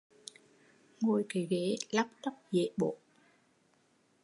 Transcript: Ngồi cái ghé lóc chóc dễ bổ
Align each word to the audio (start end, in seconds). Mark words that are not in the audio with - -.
Ngồi 1.01 1.25
cái 1.29 1.47
ghé 1.49 1.75
lóc 1.91 2.07
chóc 2.21 2.33
dễ 2.51 2.67
bổ 2.77 2.97